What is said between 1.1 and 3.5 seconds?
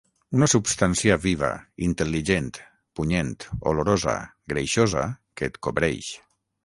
viva, intel·ligent, punyent,